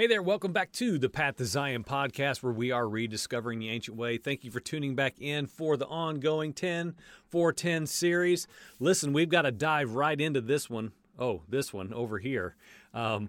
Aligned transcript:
Hey 0.00 0.06
there, 0.06 0.22
welcome 0.22 0.54
back 0.54 0.72
to 0.72 0.96
the 0.96 1.10
Path 1.10 1.36
to 1.36 1.44
Zion 1.44 1.84
podcast 1.84 2.42
where 2.42 2.54
we 2.54 2.70
are 2.70 2.88
rediscovering 2.88 3.58
the 3.58 3.68
ancient 3.68 3.98
way. 3.98 4.16
Thank 4.16 4.44
you 4.44 4.50
for 4.50 4.58
tuning 4.58 4.94
back 4.94 5.20
in 5.20 5.44
for 5.44 5.76
the 5.76 5.86
ongoing 5.88 6.54
10 6.54 6.94
for 7.28 7.52
10 7.52 7.86
series. 7.86 8.48
Listen, 8.78 9.12
we've 9.12 9.28
got 9.28 9.42
to 9.42 9.52
dive 9.52 9.94
right 9.94 10.18
into 10.18 10.40
this 10.40 10.70
one. 10.70 10.92
Oh, 11.18 11.42
this 11.50 11.74
one 11.74 11.92
over 11.92 12.16
here. 12.18 12.56
Um, 12.94 13.28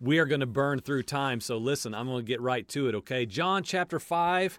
we 0.00 0.18
are 0.18 0.24
going 0.24 0.40
to 0.40 0.46
burn 0.46 0.80
through 0.80 1.02
time, 1.02 1.38
so 1.38 1.58
listen, 1.58 1.92
I'm 1.92 2.06
going 2.06 2.24
to 2.24 2.26
get 2.26 2.40
right 2.40 2.66
to 2.68 2.88
it, 2.88 2.94
okay? 2.94 3.26
John 3.26 3.62
chapter 3.62 4.00
5. 4.00 4.58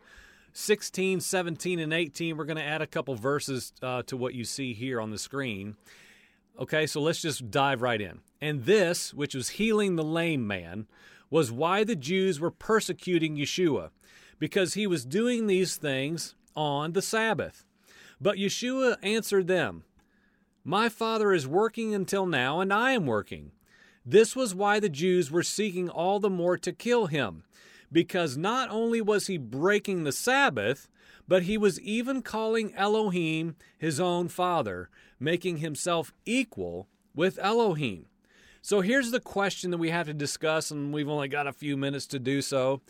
16, 0.53 1.21
17, 1.21 1.79
and 1.79 1.93
18. 1.93 2.37
We're 2.37 2.43
going 2.43 2.57
to 2.57 2.63
add 2.63 2.83
a 2.83 2.87
couple 2.87 3.15
verses 3.15 3.73
uh, 3.81 4.03
to 4.03 4.15
what 4.15 4.35
you 4.35 4.43
see 4.43 4.73
here 4.73 5.01
on 5.01 5.09
the 5.09 5.17
screen. 5.17 5.75
Okay, 6.59 6.85
so 6.85 7.01
let's 7.01 7.21
just 7.21 7.49
dive 7.49 7.81
right 7.81 7.99
in. 7.99 8.19
And 8.41 8.65
this, 8.65 9.13
which 9.13 9.33
was 9.33 9.49
healing 9.49 9.95
the 9.95 10.03
lame 10.03 10.45
man, 10.45 10.87
was 11.31 11.51
why 11.51 11.83
the 11.83 11.95
Jews 11.95 12.39
were 12.39 12.51
persecuting 12.51 13.37
Yeshua, 13.37 13.89
because 14.37 14.75
he 14.75 14.85
was 14.85 15.05
doing 15.05 15.47
these 15.47 15.77
things 15.77 16.35
on 16.55 16.91
the 16.91 17.01
Sabbath. 17.01 17.65
But 18.19 18.37
Yeshua 18.37 18.97
answered 19.01 19.47
them, 19.47 19.83
My 20.63 20.89
Father 20.89 21.33
is 21.33 21.47
working 21.47 21.95
until 21.95 22.27
now, 22.27 22.59
and 22.59 22.71
I 22.71 22.91
am 22.91 23.07
working. 23.07 23.51
This 24.05 24.35
was 24.35 24.53
why 24.53 24.79
the 24.79 24.89
Jews 24.89 25.31
were 25.31 25.43
seeking 25.43 25.89
all 25.89 26.19
the 26.19 26.29
more 26.29 26.57
to 26.57 26.71
kill 26.73 27.07
him, 27.07 27.43
because 27.91 28.37
not 28.37 28.69
only 28.69 29.01
was 29.01 29.27
he 29.27 29.37
breaking 29.37 30.03
the 30.03 30.11
Sabbath, 30.11 30.89
but 31.27 31.43
he 31.43 31.57
was 31.57 31.79
even 31.79 32.21
calling 32.21 32.73
Elohim 32.75 33.55
his 33.77 33.99
own 33.99 34.27
Father, 34.27 34.89
making 35.19 35.57
himself 35.57 36.13
equal 36.25 36.89
with 37.15 37.39
Elohim. 37.39 38.07
So 38.61 38.81
here's 38.81 39.11
the 39.11 39.19
question 39.19 39.71
that 39.71 39.77
we 39.77 39.89
have 39.89 40.07
to 40.07 40.13
discuss, 40.13 40.69
and 40.69 40.93
we've 40.93 41.09
only 41.09 41.27
got 41.27 41.47
a 41.47 41.53
few 41.53 41.75
minutes 41.75 42.05
to 42.07 42.19
do 42.19 42.41
so. 42.41 42.81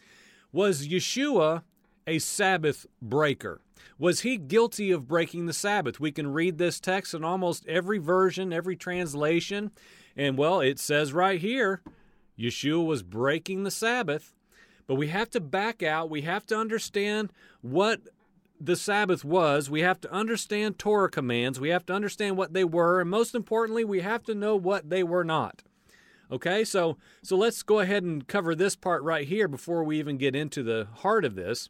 Was 0.52 0.88
Yeshua 0.88 1.64
a 2.06 2.20
Sabbath 2.20 2.86
breaker? 3.02 3.62
Was 3.98 4.22
he 4.22 4.38
guilty 4.38 4.92
of 4.92 5.08
breaking 5.08 5.46
the 5.46 5.54
Sabbath? 5.54 6.00
We 6.00 6.12
can 6.12 6.34
read 6.34 6.58
this 6.58 6.80
text 6.80 7.14
in 7.14 7.24
almost 7.24 7.66
every 7.68 8.00
version, 8.00 8.52
every 8.52 8.76
translation, 8.76 9.72
and 10.18 10.38
well, 10.38 10.60
it 10.60 10.78
says 10.78 11.14
right 11.14 11.40
here 11.40 11.82
Yeshua 12.38 12.86
was 12.86 13.04
breaking 13.04 13.64
the 13.64 13.72
Sabbath. 13.72 14.34
But 14.88 14.96
we 14.96 15.08
have 15.08 15.30
to 15.30 15.40
back 15.40 15.82
out. 15.84 16.10
We 16.10 16.24
have 16.24 16.46
to 16.48 16.58
understand 16.58 17.32
what 17.62 18.02
the 18.66 18.76
Sabbath 18.76 19.26
was. 19.26 19.70
We 19.70 19.82
have 19.82 20.00
to 20.02 20.12
understand 20.12 20.78
Torah 20.78 21.10
commands. 21.10 21.60
We 21.60 21.70
have 21.70 21.86
to 21.88 21.94
understand 21.94 22.38
what 22.38 22.54
they 22.54 22.64
were, 22.64 23.02
and 23.02 23.10
most 23.10 23.36
importantly, 23.36 23.84
we 23.84 24.02
have 24.02 24.24
to 24.24 24.36
know 24.36 24.56
what 24.56 24.90
they 24.90 25.04
were 25.04 25.24
not. 25.24 25.64
Okay, 26.32 26.64
so 26.64 26.98
so 27.22 27.36
let's 27.36 27.62
go 27.62 27.80
ahead 27.80 28.04
and 28.04 28.26
cover 28.26 28.56
this 28.56 28.76
part 28.76 29.04
right 29.04 29.28
here 29.28 29.48
before 29.48 29.84
we 29.84 30.00
even 30.00 30.18
get 30.18 30.36
into 30.36 30.64
the 30.64 30.88
heart 30.98 31.26
of 31.26 31.36
this. 31.36 31.70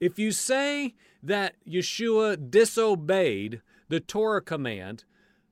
If 0.00 0.18
you 0.18 0.32
say 0.32 0.94
that 1.22 1.54
Yeshua 1.68 2.50
disobeyed 2.50 3.62
the 3.88 4.00
Torah 4.00 4.42
command, 4.42 5.04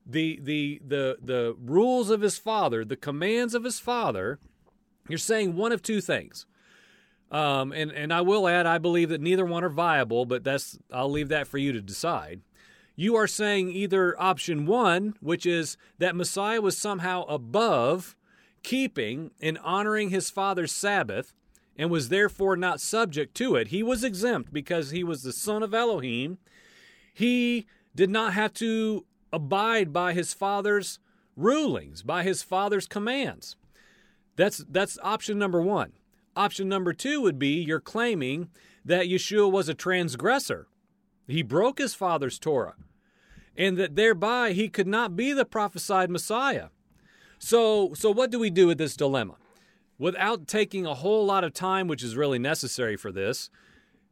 the 0.05 0.39
the 0.41 0.81
the 0.85 1.17
the 1.21 1.55
rules 1.57 2.09
of 2.09 2.21
his 2.21 2.37
father, 2.37 2.83
the 2.83 2.97
commands 2.97 3.53
of 3.53 3.63
his 3.63 3.79
father, 3.79 4.39
you're 5.07 5.17
saying 5.17 5.55
one 5.55 5.71
of 5.71 5.81
two 5.81 6.01
things. 6.01 6.45
Um, 7.31 7.71
and 7.71 7.91
and 7.91 8.13
I 8.13 8.21
will 8.21 8.47
add, 8.47 8.65
I 8.65 8.77
believe 8.77 9.09
that 9.09 9.21
neither 9.21 9.45
one 9.45 9.63
are 9.63 9.69
viable, 9.69 10.25
but 10.25 10.43
that's 10.43 10.77
I'll 10.91 11.09
leave 11.09 11.29
that 11.29 11.47
for 11.47 11.57
you 11.57 11.71
to 11.71 11.81
decide. 11.81 12.41
You 12.95 13.15
are 13.15 13.27
saying 13.27 13.69
either 13.69 14.21
option 14.21 14.65
one, 14.65 15.15
which 15.21 15.45
is 15.45 15.77
that 15.97 16.15
Messiah 16.15 16.61
was 16.61 16.77
somehow 16.77 17.23
above 17.23 18.17
keeping 18.63 19.31
and 19.41 19.57
honoring 19.59 20.09
his 20.09 20.29
father's 20.29 20.73
Sabbath, 20.73 21.33
and 21.77 21.89
was 21.89 22.09
therefore 22.09 22.57
not 22.57 22.81
subject 22.81 23.33
to 23.35 23.55
it. 23.55 23.69
He 23.69 23.81
was 23.81 24.03
exempt 24.03 24.51
because 24.51 24.91
he 24.91 25.03
was 25.03 25.23
the 25.23 25.33
son 25.33 25.63
of 25.63 25.73
Elohim. 25.73 26.37
He 27.13 27.65
did 27.95 28.09
not 28.09 28.33
have 28.33 28.53
to 28.55 29.05
abide 29.31 29.93
by 29.93 30.11
his 30.11 30.33
father's 30.33 30.99
rulings, 31.37 32.03
by 32.03 32.23
his 32.23 32.43
father's 32.43 32.87
commands. 32.87 33.55
That's 34.35 34.63
that's 34.69 34.99
option 35.01 35.39
number 35.39 35.61
1. 35.61 35.93
Option 36.35 36.69
number 36.69 36.93
two 36.93 37.21
would 37.21 37.37
be 37.37 37.61
you're 37.61 37.79
claiming 37.79 38.49
that 38.85 39.07
Yeshua 39.07 39.51
was 39.51 39.67
a 39.69 39.73
transgressor. 39.73 40.67
He 41.27 41.43
broke 41.43 41.77
his 41.77 41.93
father's 41.93 42.39
Torah, 42.39 42.75
and 43.57 43.77
that 43.77 43.95
thereby 43.95 44.53
he 44.53 44.69
could 44.69 44.87
not 44.87 45.15
be 45.15 45.33
the 45.33 45.45
prophesied 45.45 46.09
Messiah. 46.09 46.67
So, 47.37 47.93
so 47.93 48.11
what 48.11 48.31
do 48.31 48.39
we 48.39 48.49
do 48.49 48.67
with 48.67 48.77
this 48.77 48.95
dilemma? 48.95 49.35
Without 49.97 50.47
taking 50.47 50.85
a 50.85 50.95
whole 50.95 51.25
lot 51.25 51.43
of 51.43 51.53
time, 51.53 51.87
which 51.87 52.03
is 52.03 52.15
really 52.15 52.39
necessary 52.39 52.95
for 52.95 53.11
this, 53.11 53.49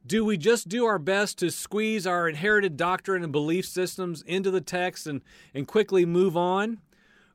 do 0.06 0.24
we 0.24 0.38
just 0.38 0.68
do 0.68 0.86
our 0.86 1.00
best 1.00 1.38
to 1.40 1.52
squeeze 1.52 2.06
our 2.08 2.28
inherited 2.28 2.78
doctrine 2.78 3.24
and 3.24 3.32
belief 3.32 3.66
systems 3.66 4.22
into 4.24 4.52
the 4.52 4.62
text 4.62 5.08
and, 5.08 5.22
and 5.54 5.68
quickly 5.68 6.06
move 6.06 6.38
on? 6.38 6.80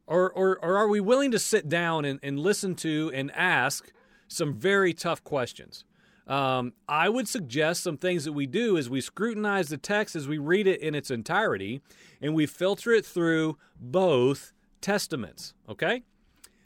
Or, 0.06 0.30
or, 0.30 0.58
or 0.62 0.76
are 0.76 0.88
we 0.88 1.00
willing 1.00 1.30
to 1.30 1.38
sit 1.38 1.68
down 1.68 2.04
and, 2.04 2.20
and 2.22 2.38
listen 2.38 2.74
to 2.76 3.10
and 3.14 3.30
ask 3.32 3.90
some 4.28 4.54
very 4.54 4.92
tough 4.92 5.22
questions. 5.24 5.84
Um, 6.26 6.72
I 6.88 7.08
would 7.08 7.28
suggest 7.28 7.82
some 7.82 7.98
things 7.98 8.24
that 8.24 8.32
we 8.32 8.46
do 8.46 8.76
is 8.76 8.88
we 8.88 9.00
scrutinize 9.00 9.68
the 9.68 9.76
text 9.76 10.16
as 10.16 10.26
we 10.26 10.38
read 10.38 10.66
it 10.66 10.80
in 10.80 10.94
its 10.94 11.10
entirety 11.10 11.82
and 12.20 12.34
we 12.34 12.46
filter 12.46 12.92
it 12.92 13.04
through 13.04 13.58
both 13.78 14.52
testaments. 14.80 15.52
Okay? 15.68 16.02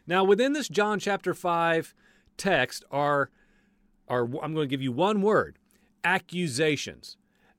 Now, 0.07 0.23
within 0.23 0.53
this 0.53 0.69
John 0.69 1.01
chapter 1.01 1.35
5 1.35 1.95
text 2.37 2.85
are, 2.91 3.31
are 4.07 4.23
I'm 4.23 4.55
going 4.55 4.57
to 4.57 4.67
give 4.67 4.83
you 4.83 4.93
one 4.93 5.23
word 5.23 5.59
accusations. 6.05 7.17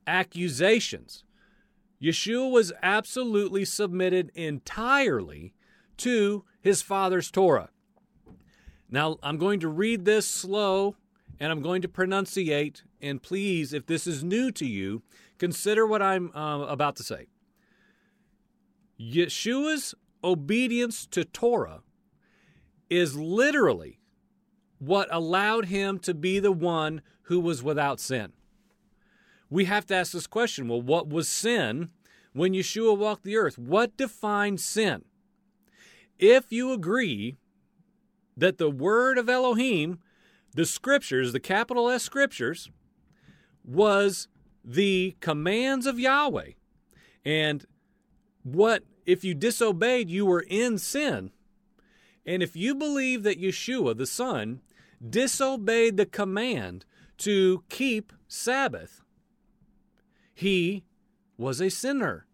Accusations. 0.08 1.24
Yeshua 2.02 2.50
was 2.50 2.72
absolutely 2.82 3.66
submitted 3.66 4.32
entirely 4.34 5.54
to 5.98 6.46
his 6.62 6.82
father's 6.82 7.30
Torah. 7.30 7.70
Now, 8.92 9.18
I'm 9.22 9.38
going 9.38 9.60
to 9.60 9.68
read 9.68 10.06
this 10.06 10.28
slow 10.28 10.96
and 11.40 11.52
I'm 11.52 11.62
going 11.62 11.82
to 11.82 11.88
pronunciate. 11.88 12.84
And 13.02 13.22
please, 13.22 13.74
if 13.74 13.86
this 13.86 14.08
is 14.08 14.24
new 14.24 14.52
to 14.52 14.66
you, 14.66 15.04
consider 15.38 15.86
what 15.86 16.02
I'm 16.02 16.36
uh, 16.36 16.66
about 16.66 16.96
to 16.98 17.04
say. 17.04 17.28
Yeshua's 19.00 19.96
obedience 20.24 21.06
to 21.08 21.24
Torah 21.24 21.82
is 22.90 23.16
literally 23.16 24.00
what 24.80 25.08
allowed 25.12 25.66
him 25.66 26.00
to 26.00 26.14
be 26.14 26.40
the 26.40 26.52
one 26.52 27.02
who 27.24 27.40
was 27.40 27.64
without 27.64 28.00
sin. 28.00 28.34
We 29.50 29.66
have 29.66 29.86
to 29.88 29.96
ask 29.96 30.12
this 30.12 30.28
question 30.28 30.68
well, 30.68 30.82
what 30.82 31.10
was 31.10 31.30
sin 31.30 31.90
when 32.34 32.54
Yeshua 32.54 32.98
walked 32.98 33.24
the 33.24 33.38
earth? 33.38 33.58
What 33.58 33.98
defined 33.98 34.60
sin? 34.60 35.06
If 36.18 36.52
you 36.52 36.74
agree 36.74 37.38
that 38.40 38.58
the 38.58 38.70
word 38.70 39.18
of 39.18 39.30
Elohim, 39.30 40.00
the 40.56 40.66
scriptures, 40.66 41.34
the 41.34 41.40
capital 41.40 41.90
S 41.90 42.04
scriptures, 42.04 42.70
was 43.64 44.28
the 44.64 45.16
commands 45.20 45.86
of 45.86 46.00
Yahweh. 46.00 46.52
And 47.26 47.66
what, 48.44 48.84
if 49.06 49.24
you 49.24 49.34
disobeyed, 49.34 50.10
you 50.10 50.26
were 50.26 50.46
in 50.48 50.78
sin. 50.78 51.32
And 52.26 52.42
if 52.42 52.56
you 52.56 52.76
believe 52.76 53.24
that 53.24 53.42
Yeshua, 53.42 53.98
the 53.98 54.06
Son, 54.06 54.62
disobeyed 55.08 55.98
the 55.98 56.06
command 56.06 56.86
to 57.18 57.64
keep 57.70 58.14
Sabbath, 58.28 59.02
he 60.34 60.84
was 61.38 61.60
a 61.60 61.70
sinner. 61.70 62.26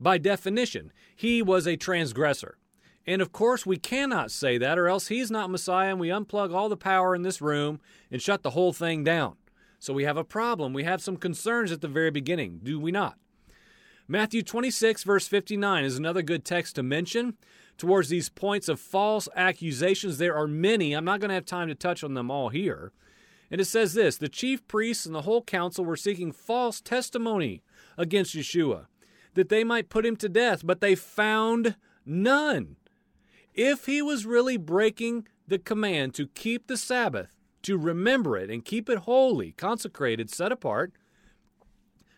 By 0.00 0.18
definition, 0.18 0.92
he 1.14 1.42
was 1.42 1.66
a 1.66 1.76
transgressor. 1.76 2.58
And 3.06 3.22
of 3.22 3.32
course, 3.32 3.64
we 3.64 3.76
cannot 3.76 4.30
say 4.30 4.58
that, 4.58 4.78
or 4.78 4.88
else 4.88 5.08
he's 5.08 5.30
not 5.30 5.50
Messiah, 5.50 5.90
and 5.90 6.00
we 6.00 6.08
unplug 6.08 6.52
all 6.52 6.68
the 6.68 6.76
power 6.76 7.14
in 7.14 7.22
this 7.22 7.40
room 7.40 7.80
and 8.10 8.20
shut 8.20 8.42
the 8.42 8.50
whole 8.50 8.72
thing 8.72 9.04
down. 9.04 9.36
So 9.78 9.92
we 9.92 10.04
have 10.04 10.16
a 10.16 10.24
problem. 10.24 10.72
We 10.72 10.84
have 10.84 11.00
some 11.00 11.16
concerns 11.16 11.70
at 11.70 11.80
the 11.80 11.88
very 11.88 12.10
beginning, 12.10 12.60
do 12.62 12.80
we 12.80 12.90
not? 12.90 13.16
Matthew 14.08 14.42
26, 14.42 15.04
verse 15.04 15.28
59 15.28 15.84
is 15.84 15.96
another 15.96 16.22
good 16.22 16.44
text 16.44 16.76
to 16.76 16.82
mention. 16.82 17.34
Towards 17.76 18.08
these 18.08 18.28
points 18.28 18.68
of 18.68 18.80
false 18.80 19.28
accusations, 19.36 20.18
there 20.18 20.34
are 20.34 20.46
many. 20.46 20.92
I'm 20.92 21.04
not 21.04 21.20
going 21.20 21.28
to 21.28 21.34
have 21.34 21.44
time 21.44 21.68
to 21.68 21.74
touch 21.74 22.02
on 22.02 22.14
them 22.14 22.30
all 22.30 22.48
here. 22.48 22.92
And 23.50 23.60
it 23.60 23.66
says 23.66 23.94
this 23.94 24.16
The 24.16 24.28
chief 24.28 24.66
priests 24.66 25.06
and 25.06 25.14
the 25.14 25.22
whole 25.22 25.42
council 25.42 25.84
were 25.84 25.96
seeking 25.96 26.32
false 26.32 26.80
testimony 26.80 27.62
against 27.98 28.34
Yeshua, 28.34 28.86
that 29.34 29.48
they 29.48 29.64
might 29.64 29.90
put 29.90 30.06
him 30.06 30.16
to 30.16 30.28
death, 30.28 30.62
but 30.64 30.80
they 30.80 30.94
found 30.94 31.76
none. 32.04 32.76
If 33.56 33.86
he 33.86 34.02
was 34.02 34.26
really 34.26 34.58
breaking 34.58 35.26
the 35.48 35.58
command 35.58 36.14
to 36.14 36.28
keep 36.28 36.66
the 36.66 36.76
Sabbath, 36.76 37.32
to 37.62 37.76
remember 37.76 38.36
it 38.36 38.48
and 38.48 38.64
keep 38.64 38.88
it 38.88 38.98
holy, 38.98 39.50
consecrated, 39.52 40.30
set 40.30 40.52
apart, 40.52 40.92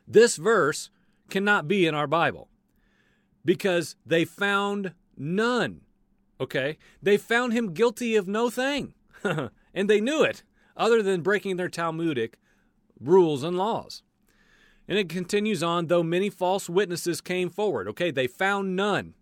this 0.06 0.36
verse 0.36 0.90
cannot 1.30 1.66
be 1.66 1.86
in 1.86 1.94
our 1.94 2.06
Bible 2.06 2.48
because 3.44 3.96
they 4.04 4.26
found 4.26 4.92
none. 5.16 5.82
Okay? 6.38 6.76
They 7.02 7.16
found 7.16 7.54
him 7.54 7.72
guilty 7.72 8.14
of 8.14 8.28
no 8.28 8.50
thing. 8.50 8.92
and 9.74 9.88
they 9.88 10.00
knew 10.00 10.22
it, 10.22 10.42
other 10.76 11.02
than 11.02 11.22
breaking 11.22 11.56
their 11.56 11.68
Talmudic 11.68 12.38
rules 13.00 13.42
and 13.42 13.56
laws. 13.56 14.02
And 14.86 14.98
it 14.98 15.08
continues 15.08 15.62
on, 15.62 15.86
though 15.86 16.02
many 16.02 16.30
false 16.30 16.68
witnesses 16.68 17.20
came 17.20 17.48
forward. 17.48 17.88
Okay, 17.88 18.10
they 18.10 18.26
found 18.26 18.76
none. 18.76 19.14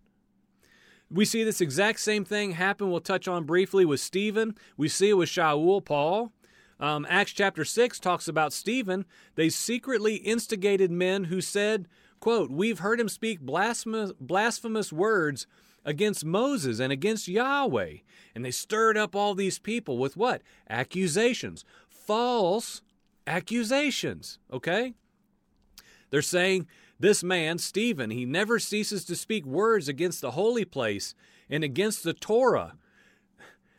We 1.09 1.25
see 1.25 1.43
this 1.43 1.61
exact 1.61 1.99
same 1.99 2.25
thing 2.25 2.51
happen. 2.51 2.91
We'll 2.91 2.99
touch 2.99 3.27
on 3.27 3.45
briefly 3.45 3.85
with 3.85 3.99
Stephen. 3.99 4.55
We 4.75 4.89
see 4.89 5.09
it 5.09 5.13
with 5.13 5.29
Shaul, 5.29 5.83
Paul. 5.83 6.31
Um, 6.79 7.07
Acts 7.09 7.31
chapter 7.31 7.65
6 7.65 7.99
talks 7.99 8.27
about 8.27 8.53
Stephen. 8.53 9.05
They 9.35 9.49
secretly 9.49 10.15
instigated 10.15 10.91
men 10.91 11.25
who 11.25 11.41
said, 11.41 11.87
quote, 12.19 12.51
We've 12.51 12.79
heard 12.79 12.99
him 12.99 13.09
speak 13.09 13.39
blasphemous, 13.39 14.11
blasphemous 14.19 14.91
words 14.91 15.47
against 15.85 16.25
Moses 16.25 16.79
and 16.79 16.91
against 16.91 17.27
Yahweh. 17.27 17.97
And 18.35 18.45
they 18.45 18.51
stirred 18.51 18.97
up 18.97 19.15
all 19.15 19.33
these 19.33 19.57
people 19.57 19.97
with 19.97 20.17
what? 20.17 20.41
Accusations. 20.69 21.63
False 21.89 22.81
accusations. 23.25 24.39
Okay? 24.51 24.93
They're 26.09 26.21
saying 26.21 26.67
this 26.99 27.23
man, 27.23 27.57
Stephen, 27.57 28.09
he 28.09 28.25
never 28.25 28.59
ceases 28.59 29.05
to 29.05 29.15
speak 29.15 29.45
words 29.45 29.87
against 29.87 30.21
the 30.21 30.31
holy 30.31 30.65
place 30.65 31.13
and 31.49 31.63
against 31.63 32.03
the 32.03 32.13
Torah. 32.13 32.73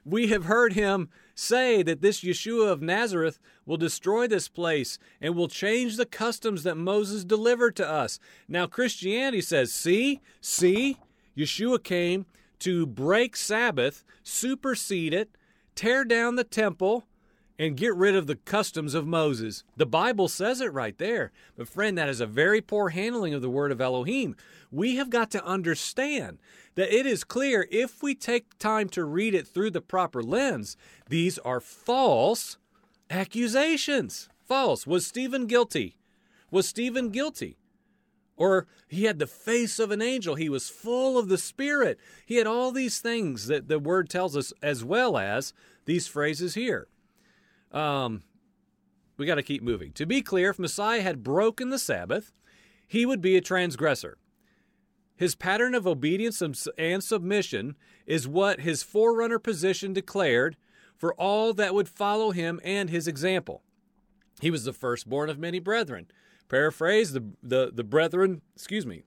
We 0.05 0.29
have 0.29 0.45
heard 0.45 0.73
him 0.73 1.11
say 1.35 1.83
that 1.83 2.01
this 2.01 2.23
Yeshua 2.23 2.69
of 2.71 2.81
Nazareth 2.81 3.39
will 3.67 3.77
destroy 3.77 4.27
this 4.27 4.49
place 4.49 4.99
and 5.21 5.35
will 5.35 5.49
change 5.49 5.97
the 5.97 6.07
customs 6.07 6.63
that 6.63 6.77
Moses 6.77 7.25
delivered 7.25 7.77
to 7.77 7.89
us. 7.89 8.19
Now, 8.49 8.67
Christianity 8.67 9.41
says, 9.41 9.73
see, 9.73 10.21
see, 10.41 10.97
Yeshua 11.37 11.83
came 11.83 12.27
to 12.61 12.87
break 12.87 13.37
Sabbath, 13.37 14.03
supersede 14.23 15.13
it, 15.13 15.37
tear 15.75 16.05
down 16.05 16.37
the 16.37 16.45
temple, 16.45 17.05
and 17.59 17.77
get 17.77 17.95
rid 17.95 18.15
of 18.15 18.27
the 18.27 18.37
customs 18.37 18.95
of 18.95 19.07
Moses. 19.07 19.65
The 19.77 19.87
Bible 19.87 20.29
says 20.29 20.61
it 20.61 20.73
right 20.73 20.97
there. 20.97 21.33
But, 21.57 21.69
friend, 21.69 21.99
that 21.99 22.09
is 22.09 22.21
a 22.21 22.27
very 22.27 22.61
poor 22.61 22.91
handling 22.91 23.35
of 23.35 23.43
the 23.43 23.51
word 23.51 23.73
of 23.73 23.81
Elohim. 23.81 24.37
We 24.71 24.97
have 24.97 25.11
got 25.11 25.31
to 25.33 25.45
understand 25.45 26.39
that 26.77 26.95
it 26.95 27.05
is 27.05 27.25
clear 27.25 27.67
if 27.71 28.03
we 28.03 28.15
take 28.15 28.59
time 28.59 28.89
to 28.91 29.05
read 29.05 29.35
it 29.35 29.49
through 29.49 29.73
the 29.73 29.81
proper 29.81 30.23
lens, 30.23 30.77
these 31.09 31.39
are 31.39 31.61
false 31.61 32.59
accusations. 33.11 34.29
False. 34.47 34.87
Was 34.87 35.07
Stephen 35.07 35.47
guilty? 35.47 35.99
Was 36.51 36.69
Stephen 36.69 37.11
guilty? 37.11 37.59
Or 38.37 38.69
he 38.87 39.05
had 39.05 39.19
the 39.19 39.27
face 39.27 39.81
of 39.81 39.91
an 39.91 40.01
angel. 40.01 40.37
He 40.37 40.49
was 40.49 40.71
full 40.71 41.19
of 41.19 41.29
the 41.29 41.39
Spirit. 41.39 41.99
He 42.25 42.37
had 42.37 42.47
all 42.47 42.71
these 42.71 43.01
things 43.01 43.49
that 43.49 43.67
the 43.67 43.81
word 43.81 44.09
tells 44.09 44.37
us, 44.37 44.53
as 44.63 44.85
well 44.85 45.19
as 45.19 45.53
these 45.87 46.07
phrases 46.07 46.55
here. 46.55 46.87
Um, 47.73 48.23
we 49.17 49.27
got 49.27 49.35
to 49.35 49.43
keep 49.43 49.63
moving. 49.63 49.93
To 49.93 50.07
be 50.07 50.23
clear, 50.23 50.51
if 50.51 50.59
Messiah 50.59 51.03
had 51.03 51.23
broken 51.23 51.71
the 51.71 51.79
Sabbath, 51.79 52.33
he 52.87 53.05
would 53.05 53.21
be 53.21 53.37
a 53.37 53.41
transgressor. 53.41 54.19
His 55.17 55.35
pattern 55.35 55.75
of 55.75 55.87
obedience 55.87 56.41
and 56.41 57.03
submission 57.03 57.75
is 58.07 58.29
what 58.29 58.61
his 58.61 58.85
forerunner 58.85 59.41
position 59.41 59.93
declared 59.93 60.57
for 60.97 61.13
all 61.15 61.53
that 61.55 61.75
would 61.75 61.89
follow 61.89 62.31
him 62.31 62.61
and 62.63 62.89
his 62.89 63.09
example. 63.09 63.63
He 64.41 64.51
was 64.51 64.65
the 64.65 64.73
firstborn 64.73 65.29
of 65.29 65.39
many 65.39 65.59
brethren. 65.59 66.07
Paraphrase 66.49 67.13
the, 67.13 67.25
the, 67.43 67.73
the 67.75 67.85
brethren, 67.85 68.43
excuse 68.55 68.87
me, 68.87 69.03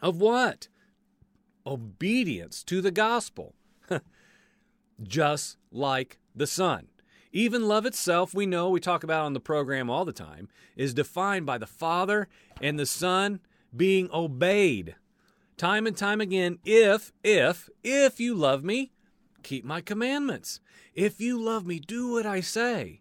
of 0.00 0.16
what? 0.16 0.68
Obedience 1.66 2.64
to 2.64 2.80
the 2.80 2.90
gospel. 2.90 3.54
Just 5.02 5.58
like 5.70 6.18
the 6.34 6.46
Son. 6.46 6.88
Even 7.36 7.66
love 7.66 7.84
itself, 7.84 8.32
we 8.32 8.46
know, 8.46 8.70
we 8.70 8.78
talk 8.78 9.02
about 9.02 9.24
on 9.24 9.32
the 9.32 9.40
program 9.40 9.90
all 9.90 10.04
the 10.04 10.12
time, 10.12 10.48
is 10.76 10.94
defined 10.94 11.44
by 11.44 11.58
the 11.58 11.66
Father 11.66 12.28
and 12.62 12.78
the 12.78 12.86
Son 12.86 13.40
being 13.76 14.08
obeyed. 14.12 14.94
Time 15.56 15.84
and 15.84 15.96
time 15.96 16.20
again, 16.20 16.60
if, 16.64 17.12
if, 17.24 17.68
if 17.82 18.20
you 18.20 18.36
love 18.36 18.62
me, 18.62 18.92
keep 19.42 19.64
my 19.64 19.80
commandments. 19.80 20.60
If 20.94 21.20
you 21.20 21.42
love 21.42 21.66
me, 21.66 21.80
do 21.80 22.12
what 22.12 22.24
I 22.24 22.40
say. 22.40 23.00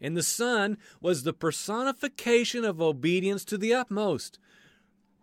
And 0.00 0.16
the 0.16 0.22
Son 0.22 0.78
was 1.00 1.24
the 1.24 1.32
personification 1.32 2.64
of 2.64 2.80
obedience 2.80 3.44
to 3.46 3.58
the 3.58 3.74
utmost, 3.74 4.38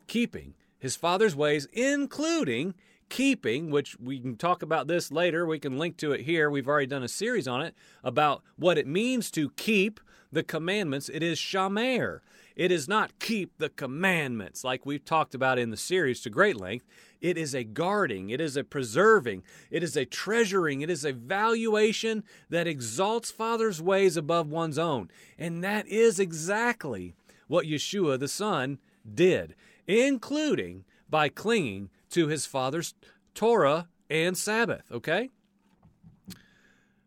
keeping 0.08 0.56
his 0.78 0.98
Father's 0.98 1.38
ways, 1.38 1.70
including 1.72 2.74
keeping, 3.12 3.70
which 3.70 4.00
we 4.00 4.20
can 4.20 4.38
talk 4.38 4.64
about 4.64 4.88
this 4.88 5.12
later, 5.12 5.46
we 5.46 5.60
can 5.60 5.78
link 5.78 5.98
to 5.98 6.14
it 6.14 6.22
here. 6.22 6.50
We've 6.50 6.68
already 6.68 6.88
done 6.88 7.04
a 7.04 7.10
series 7.10 7.48
on 7.48 7.62
it 7.62 7.76
about 8.04 8.42
what 8.56 8.78
it 8.78 8.88
means 8.88 9.30
to 9.32 9.52
keep 9.52 10.00
the 10.32 10.44
commandments. 10.44 11.10
It 11.10 11.22
is 11.22 11.38
shamar. 11.38 12.22
It 12.56 12.72
is 12.72 12.88
not 12.88 13.20
keep 13.20 13.58
the 13.58 13.70
commandments 13.70 14.64
like 14.64 14.86
we've 14.86 15.04
talked 15.04 15.36
about 15.36 15.60
in 15.60 15.72
the 15.72 15.78
series 15.78 16.22
to 16.22 16.30
great 16.30 16.56
length. 16.56 16.86
It 17.20 17.38
is 17.38 17.54
a 17.54 17.66
guarding, 17.66 18.30
it 18.30 18.40
is 18.40 18.56
a 18.56 18.64
preserving, 18.64 19.44
it 19.70 19.84
is 19.84 19.96
a 19.96 20.06
treasuring, 20.06 20.82
it 20.82 20.90
is 20.90 21.06
a 21.06 21.14
valuation 21.14 22.24
that 22.50 22.66
exalts 22.66 23.30
Father's 23.30 23.82
ways 23.82 24.16
above 24.16 24.48
one's 24.48 24.80
own. 24.80 25.12
And 25.38 25.64
that 25.64 25.86
is 25.88 26.20
exactly 26.20 27.14
what 27.48 27.66
Yeshua 27.66 28.18
the 28.18 28.30
Son 28.30 28.80
did, 29.14 29.54
including 29.86 30.86
by 31.10 31.28
clinging 31.28 31.90
to 32.12 32.28
his 32.28 32.46
father's 32.46 32.94
Torah 33.34 33.88
and 34.10 34.38
Sabbath, 34.38 34.92
okay? 34.92 35.30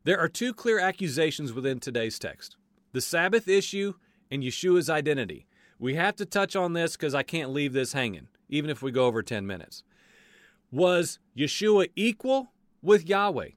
There 0.05 0.19
are 0.19 0.29
two 0.29 0.53
clear 0.53 0.79
accusations 0.79 1.53
within 1.53 1.81
today's 1.81 2.19
text 2.19 2.57
the 2.93 3.01
Sabbath 3.01 3.49
issue 3.49 3.95
and 4.31 4.43
Yeshua's 4.43 4.89
identity. 4.89 5.47
We 5.79 5.95
have 5.95 6.15
to 6.17 6.25
touch 6.25 6.55
on 6.55 6.73
this 6.73 6.93
because 6.97 7.15
I 7.15 7.25
can't 7.25 7.51
leave 7.51 7.73
this 7.73 7.93
hanging, 7.93 8.29
even 8.49 8.71
if 8.71 8.83
we 8.83 8.93
go 8.93 9.07
over 9.07 9.23
10 9.23 9.47
minutes. 9.47 9.83
Was 10.71 11.19
Yeshua 11.37 11.91
equal 11.97 12.53
with 12.83 13.09
Yahweh? 13.09 13.51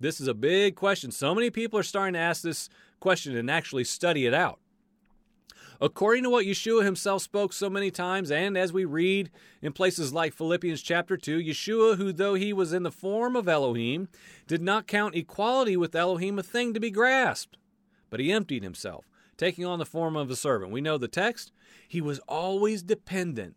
This 0.00 0.20
is 0.20 0.28
a 0.28 0.34
big 0.34 0.76
question. 0.76 1.10
So 1.10 1.34
many 1.34 1.48
people 1.50 1.78
are 1.78 1.84
starting 1.84 2.14
to 2.14 2.20
ask 2.20 2.42
this 2.42 2.68
question 3.00 3.36
and 3.36 3.50
actually 3.50 3.84
study 3.84 4.26
it 4.26 4.34
out. 4.34 4.60
According 5.80 6.24
to 6.24 6.30
what 6.30 6.46
Yeshua 6.46 6.84
himself 6.84 7.22
spoke 7.22 7.52
so 7.52 7.68
many 7.68 7.90
times, 7.90 8.30
and 8.30 8.56
as 8.56 8.72
we 8.72 8.84
read 8.84 9.30
in 9.60 9.72
places 9.72 10.12
like 10.12 10.32
Philippians 10.32 10.82
chapter 10.82 11.16
2, 11.16 11.38
Yeshua, 11.38 11.96
who 11.96 12.12
though 12.12 12.34
he 12.34 12.52
was 12.52 12.72
in 12.72 12.84
the 12.84 12.92
form 12.92 13.34
of 13.34 13.48
Elohim, 13.48 14.08
did 14.46 14.62
not 14.62 14.86
count 14.86 15.14
equality 15.14 15.76
with 15.76 15.94
Elohim 15.94 16.38
a 16.38 16.42
thing 16.42 16.74
to 16.74 16.80
be 16.80 16.90
grasped, 16.90 17.58
but 18.08 18.20
he 18.20 18.32
emptied 18.32 18.62
himself, 18.62 19.08
taking 19.36 19.64
on 19.64 19.78
the 19.78 19.84
form 19.84 20.16
of 20.16 20.30
a 20.30 20.36
servant. 20.36 20.72
We 20.72 20.80
know 20.80 20.96
the 20.96 21.08
text. 21.08 21.52
He 21.88 22.00
was 22.00 22.20
always 22.28 22.82
dependent 22.82 23.56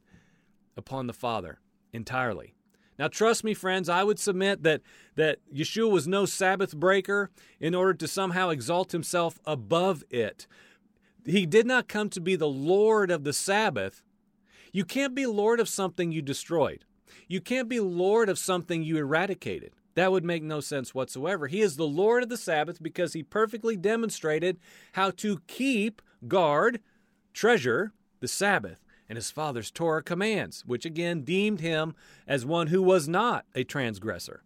upon 0.75 1.07
the 1.07 1.13
Father 1.13 1.59
entirely. 1.93 2.55
Now, 2.99 3.07
trust 3.07 3.43
me, 3.43 3.53
friends, 3.53 3.89
I 3.89 4.03
would 4.03 4.17
submit 4.17 4.63
that, 4.63 4.81
that 5.15 5.37
Yeshua 5.53 5.91
was 5.91 6.07
no 6.07 6.25
Sabbath 6.25 6.75
breaker 6.75 7.29
in 7.59 7.75
order 7.75 7.93
to 7.93 8.07
somehow 8.07 8.49
exalt 8.49 8.91
himself 8.91 9.39
above 9.45 10.03
it. 10.09 10.47
He 11.27 11.45
did 11.45 11.67
not 11.67 11.89
come 11.89 12.09
to 12.11 12.21
be 12.21 12.35
the 12.35 12.47
Lord 12.47 13.11
of 13.11 13.23
the 13.25 13.33
Sabbath. 13.33 14.01
You 14.71 14.85
can't 14.85 15.13
be 15.13 15.25
Lord 15.25 15.59
of 15.59 15.67
something 15.67 16.11
you 16.11 16.21
destroyed. 16.21 16.85
You 17.27 17.41
can't 17.41 17.67
be 17.67 17.81
Lord 17.81 18.29
of 18.29 18.39
something 18.39 18.81
you 18.81 18.97
eradicated. 18.97 19.73
That 19.95 20.11
would 20.11 20.23
make 20.23 20.43
no 20.43 20.61
sense 20.61 20.95
whatsoever. 20.95 21.47
He 21.47 21.61
is 21.61 21.75
the 21.75 21.87
Lord 21.87 22.23
of 22.23 22.29
the 22.29 22.37
Sabbath 22.37 22.81
because 22.81 23.13
he 23.13 23.23
perfectly 23.23 23.75
demonstrated 23.75 24.57
how 24.93 25.11
to 25.11 25.41
keep, 25.47 26.01
guard, 26.27 26.79
treasure 27.33 27.91
the 28.19 28.27
Sabbath 28.27 28.83
and 29.09 29.17
his 29.17 29.31
father's 29.31 29.71
Torah 29.71 30.03
commands, 30.03 30.63
which 30.65 30.85
again 30.85 31.21
deemed 31.21 31.61
him 31.61 31.95
as 32.27 32.45
one 32.45 32.67
who 32.67 32.81
was 32.81 33.07
not 33.07 33.45
a 33.55 33.63
transgressor. 33.63 34.43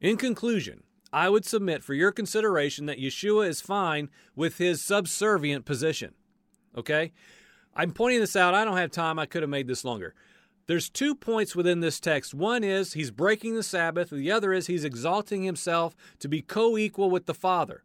In 0.00 0.16
conclusion, 0.16 0.82
I 1.14 1.28
would 1.28 1.44
submit 1.44 1.84
for 1.84 1.94
your 1.94 2.10
consideration 2.10 2.86
that 2.86 2.98
Yeshua 2.98 3.46
is 3.46 3.60
fine 3.60 4.10
with 4.34 4.58
his 4.58 4.82
subservient 4.82 5.64
position. 5.64 6.12
Okay? 6.76 7.12
I'm 7.72 7.92
pointing 7.92 8.18
this 8.18 8.34
out. 8.34 8.52
I 8.52 8.64
don't 8.64 8.76
have 8.76 8.90
time. 8.90 9.20
I 9.20 9.26
could 9.26 9.42
have 9.42 9.50
made 9.50 9.68
this 9.68 9.84
longer. 9.84 10.12
There's 10.66 10.90
two 10.90 11.14
points 11.14 11.54
within 11.54 11.78
this 11.78 12.00
text. 12.00 12.34
One 12.34 12.64
is 12.64 12.94
he's 12.94 13.12
breaking 13.12 13.54
the 13.54 13.62
Sabbath, 13.62 14.10
the 14.10 14.32
other 14.32 14.52
is 14.52 14.66
he's 14.66 14.82
exalting 14.82 15.44
himself 15.44 15.94
to 16.18 16.26
be 16.26 16.42
co 16.42 16.76
equal 16.76 17.10
with 17.10 17.26
the 17.26 17.34
Father. 17.34 17.84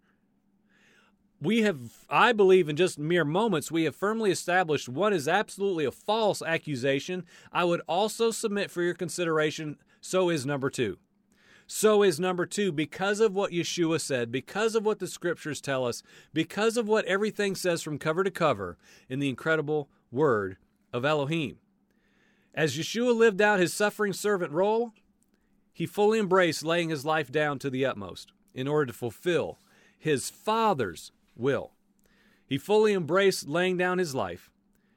We 1.39 1.61
have, 1.61 1.79
I 2.09 2.33
believe, 2.33 2.67
in 2.67 2.77
just 2.77 2.97
mere 2.97 3.25
moments, 3.25 3.71
we 3.71 3.83
have 3.83 3.95
firmly 3.95 4.31
established 4.31 4.89
one 4.89 5.13
is 5.13 5.27
absolutely 5.27 5.85
a 5.85 5.91
false 5.91 6.41
accusation. 6.41 7.25
I 7.53 7.63
would 7.63 7.81
also 7.87 8.31
submit 8.31 8.71
for 8.71 8.81
your 8.81 8.95
consideration, 8.95 9.77
so 10.01 10.29
is 10.29 10.47
number 10.47 10.71
two. 10.71 10.97
So 11.71 12.01
is 12.01 12.19
number 12.19 12.47
two, 12.47 12.71
because 12.71 13.19
of 13.19 13.35
what 13.35 13.51
Yeshua 13.51 14.01
said, 14.01 14.31
because 14.31 14.73
of 14.73 14.83
what 14.83 14.97
the 14.97 15.05
scriptures 15.05 15.61
tell 15.61 15.85
us, 15.85 16.01
because 16.33 16.77
of 16.77 16.87
what 16.87 17.05
everything 17.05 17.53
says 17.53 17.83
from 17.83 17.99
cover 17.99 18.23
to 18.23 18.31
cover 18.31 18.75
in 19.07 19.19
the 19.19 19.29
incredible 19.29 19.87
word 20.11 20.57
of 20.91 21.05
Elohim. 21.05 21.57
As 22.55 22.75
Yeshua 22.75 23.15
lived 23.15 23.39
out 23.39 23.59
his 23.59 23.71
suffering 23.71 24.13
servant 24.13 24.51
role, 24.51 24.93
he 25.71 25.85
fully 25.85 26.17
embraced 26.17 26.65
laying 26.65 26.89
his 26.89 27.05
life 27.05 27.31
down 27.31 27.59
to 27.59 27.69
the 27.69 27.85
utmost. 27.85 28.31
in 28.55 28.67
order 28.67 28.87
to 28.87 28.93
fulfill 28.93 29.59
his 29.95 30.29
Father's 30.31 31.11
will. 31.35 31.73
He 32.47 32.57
fully 32.57 32.93
embraced 32.93 33.47
laying 33.47 33.77
down 33.77 33.99
his 33.99 34.15
life. 34.15 34.49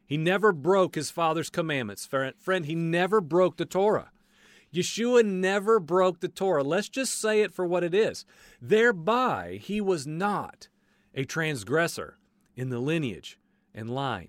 He 0.06 0.16
never 0.16 0.52
broke 0.52 0.94
his 0.94 1.10
Father's 1.10 1.50
commandments. 1.50 2.06
Friend, 2.06 2.64
he 2.64 2.74
never 2.74 3.20
broke 3.20 3.58
the 3.58 3.66
Torah. 3.66 4.10
Yeshua 4.72 5.24
never 5.24 5.78
broke 5.78 6.20
the 6.20 6.28
Torah. 6.28 6.62
Let's 6.62 6.88
just 6.88 7.20
say 7.20 7.42
it 7.42 7.52
for 7.52 7.66
what 7.66 7.84
it 7.84 7.94
is. 7.94 8.24
Thereby, 8.60 9.58
he 9.60 9.80
was 9.80 10.06
not 10.06 10.68
a 11.14 11.24
transgressor 11.24 12.18
in 12.56 12.70
the 12.70 12.78
lineage 12.78 13.38
and 13.74 13.90
line 13.90 14.28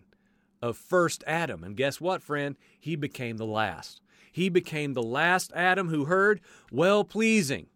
of 0.62 0.78
first 0.78 1.24
Adam. 1.28 1.64
And 1.64 1.78
guess 1.78 2.02
what, 2.02 2.22
friend? 2.22 2.56
He 2.80 2.96
became 2.96 3.38
the 3.38 3.46
last. 3.46 4.02
He 4.32 4.50
became 4.50 4.94
the 4.94 5.04
last 5.04 5.52
Adam 5.56 5.90
who 5.90 6.06
heard 6.06 6.42
well 6.72 7.04
pleasing. 7.04 7.68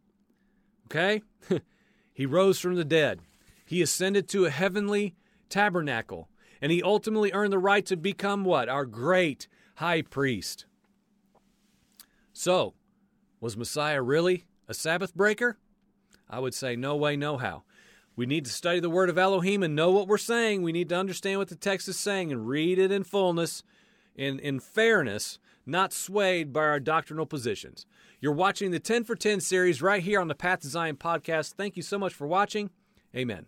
Okay? 0.85 1.21
he 2.13 2.25
rose 2.25 2.59
from 2.59 2.75
the 2.75 2.85
dead. 2.85 3.21
He 3.65 3.81
ascended 3.81 4.27
to 4.29 4.45
a 4.45 4.49
heavenly 4.49 5.15
tabernacle. 5.49 6.29
And 6.61 6.71
he 6.71 6.81
ultimately 6.81 7.31
earned 7.33 7.53
the 7.53 7.59
right 7.59 7.85
to 7.85 7.95
become 7.95 8.43
what? 8.43 8.67
Our 8.69 8.85
great 8.85 9.47
high 9.75 10.01
priest. 10.01 10.65
So, 12.37 12.75
was 13.41 13.57
Messiah 13.57 13.99
really 13.99 14.45
a 14.67 14.73
Sabbath 14.75 15.15
breaker? 15.15 15.57
I 16.29 16.37
would 16.37 16.53
say 16.53 16.75
no 16.75 16.95
way, 16.95 17.15
no 17.15 17.37
how. 17.37 17.63
We 18.15 18.27
need 18.27 18.45
to 18.45 18.51
study 18.51 18.79
the 18.79 18.91
word 18.91 19.09
of 19.09 19.17
Elohim 19.17 19.63
and 19.63 19.75
know 19.75 19.89
what 19.89 20.07
we're 20.07 20.19
saying. 20.19 20.61
We 20.61 20.71
need 20.71 20.89
to 20.89 20.97
understand 20.97 21.39
what 21.39 21.47
the 21.47 21.55
text 21.55 21.87
is 21.87 21.97
saying 21.97 22.31
and 22.31 22.47
read 22.47 22.77
it 22.77 22.91
in 22.91 23.05
fullness, 23.05 23.63
in, 24.15 24.37
in 24.37 24.59
fairness, 24.59 25.39
not 25.65 25.91
swayed 25.91 26.53
by 26.53 26.61
our 26.61 26.79
doctrinal 26.79 27.25
positions. 27.25 27.87
You're 28.21 28.33
watching 28.33 28.69
the 28.69 28.79
10 28.79 29.05
for 29.05 29.15
10 29.15 29.39
series 29.39 29.81
right 29.81 30.03
here 30.03 30.21
on 30.21 30.27
the 30.27 30.35
Path 30.35 30.59
to 30.59 30.67
Zion 30.67 30.97
podcast. 30.97 31.55
Thank 31.55 31.75
you 31.75 31.81
so 31.81 31.97
much 31.97 32.13
for 32.13 32.27
watching. 32.27 32.69
Amen. 33.15 33.47